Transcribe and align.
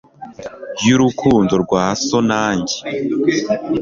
y'urukundo 0.87 1.53
rwa 1.63 1.83
so 2.05 2.17
na 2.29 2.43
njye 2.57 2.77